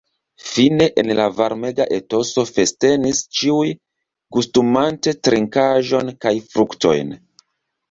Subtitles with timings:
[0.43, 3.69] Fine, en la varmega etoso festenis ĉiuj,
[4.39, 7.17] gustumante trinkaĵon kaj fruktojn.